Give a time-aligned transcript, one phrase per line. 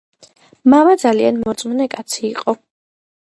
[0.73, 2.57] მამა ძალიან მორწმუნე კაცი იყო.